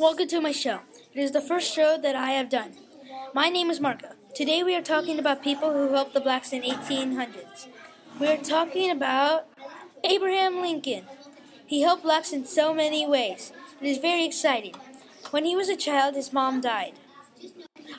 [0.00, 0.80] Welcome to my show.
[1.12, 2.72] It is the first show that I have done.
[3.34, 4.12] My name is Marco.
[4.34, 7.66] Today we are talking about people who helped the blacks in 1800s.
[8.18, 9.46] We are talking about
[10.02, 11.04] Abraham Lincoln.
[11.66, 13.52] He helped blacks in so many ways.
[13.78, 14.74] It is very exciting.
[15.32, 16.94] When he was a child, his mom died.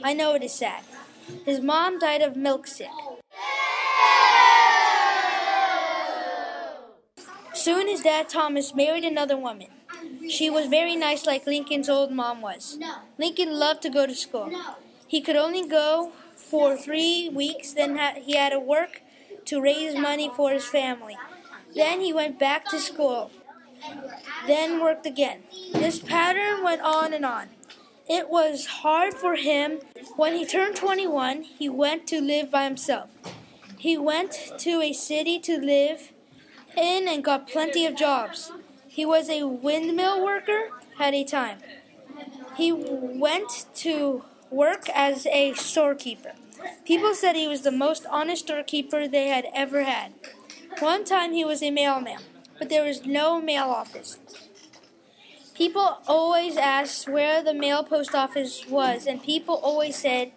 [0.03, 0.83] I know it is sad.
[1.45, 2.89] His mom died of milk sick.
[7.53, 9.67] Soon his dad Thomas married another woman.
[10.29, 12.77] She was very nice, like Lincoln's old mom was.
[13.17, 14.51] Lincoln loved to go to school.
[15.07, 19.01] He could only go for three weeks, then he had to work
[19.45, 21.17] to raise money for his family.
[21.75, 23.31] Then he went back to school,
[24.47, 25.43] then worked again.
[25.73, 27.47] This pattern went on and on.
[28.09, 29.79] It was hard for him.
[30.17, 33.09] When he turned 21, he went to live by himself.
[33.77, 36.11] He went to a city to live
[36.75, 38.51] in and got plenty of jobs.
[38.93, 41.59] He was a windmill worker at a time.
[42.57, 46.33] He went to work as a storekeeper.
[46.83, 50.11] People said he was the most honest storekeeper they had ever had.
[50.79, 52.19] One time he was a mailman,
[52.59, 54.19] but there was no mail office.
[55.55, 60.33] People always asked where the mail post office was, and people always said,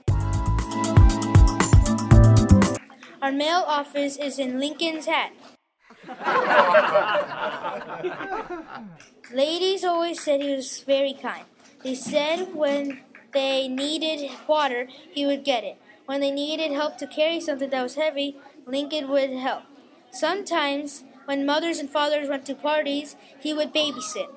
[3.20, 5.32] Our mail office is in Lincoln's hat.
[9.32, 11.44] Ladies always said he was very kind.
[11.82, 13.00] They said when
[13.32, 15.78] they needed water, he would get it.
[16.06, 19.62] When they needed help to carry something that was heavy, Lincoln would help.
[20.10, 24.28] Sometimes, when mothers and fathers went to parties, he would babysit.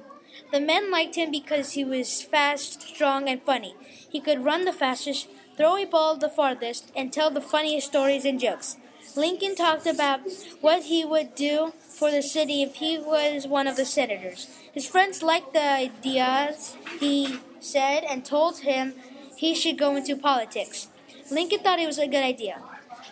[0.52, 3.76] The men liked him because he was fast, strong, and funny.
[4.10, 8.24] He could run the fastest, throw a ball the farthest, and tell the funniest stories
[8.24, 8.78] and jokes.
[9.16, 10.22] Lincoln talked about
[10.62, 14.48] what he would do for the city if he was one of the senators.
[14.72, 18.94] His friends liked the ideas he said and told him
[19.36, 20.90] he should go into politics.
[21.32, 22.62] Lincoln thought it was a good idea,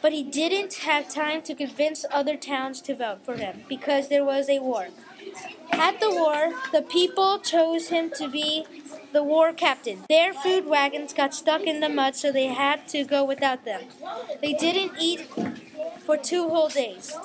[0.02, 4.26] but he didn't have time to convince other towns to vote for him because there
[4.26, 4.88] was a war.
[5.72, 8.66] At the war, the people chose him to be
[9.12, 10.04] the war captain.
[10.10, 13.82] Their food wagons got stuck in the mud, so they had to go without them.
[14.42, 15.28] They didn't eat
[16.06, 17.16] for two whole days.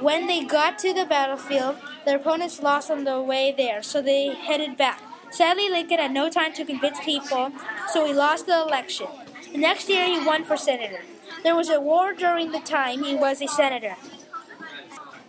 [0.00, 1.76] When they got to the battlefield,
[2.06, 5.02] their opponents lost on the way there, so they headed back.
[5.30, 7.52] Sadly, Lincoln had no time to convince people,
[7.92, 9.08] so he lost the election.
[9.52, 11.02] The next year, he won for senator.
[11.42, 13.96] There was a war during the time he was a senator.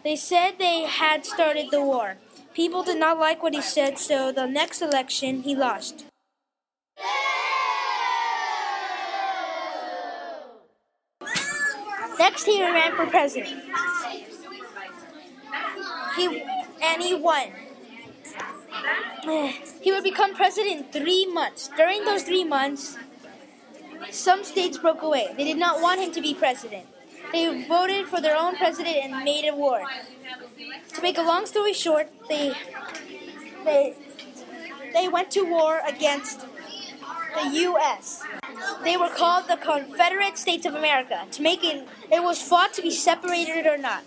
[0.03, 2.17] They said they had started the war.
[2.53, 6.05] People did not like what he said, so the next election, he lost.
[12.21, 13.59] Next, he ran for president.
[16.15, 16.43] He
[16.89, 17.47] and he won.
[19.81, 21.71] He would become president in three months.
[21.75, 22.97] During those three months,
[24.11, 25.33] some states broke away.
[25.35, 26.85] They did not want him to be president.
[27.31, 29.81] They voted for their own president and made a war.
[30.93, 32.53] To make a long story short, they
[33.65, 33.95] they
[34.93, 36.45] they went to war against
[37.37, 38.23] the U.S.
[38.83, 41.25] They were called the Confederate States of America.
[41.31, 44.03] To make it, it was fought to be separated or not.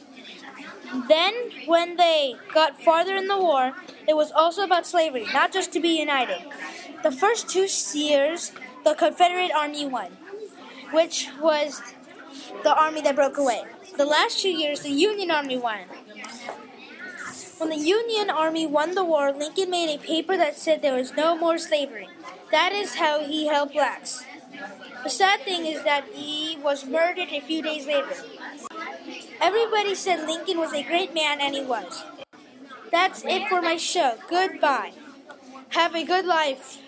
[1.08, 1.34] Then,
[1.66, 3.72] when they got farther in the war,
[4.06, 6.42] it was also about slavery, not just to be united.
[7.02, 7.66] The first two
[7.98, 8.52] years,
[8.84, 10.12] the Confederate Army won,
[10.92, 11.82] which was
[12.62, 13.64] the army that broke away.
[13.96, 15.86] The last two years, the Union Army won.
[17.58, 21.14] When the Union Army won the war, Lincoln made a paper that said there was
[21.14, 22.08] no more slavery.
[22.50, 24.24] That is how he helped blacks.
[25.04, 28.16] The sad thing is that he was murdered a few days later.
[29.40, 32.04] Everybody said Lincoln was a great man, and he was.
[32.90, 34.16] That's it for my show.
[34.30, 34.92] Goodbye.
[35.70, 36.78] Have a good life.